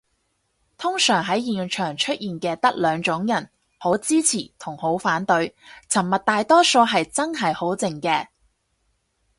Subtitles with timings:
[0.79, 5.55] 通常喺現場出現嘅得兩種人，好支持同好反對，
[5.89, 8.29] 沉默大多數係真係好靜嘅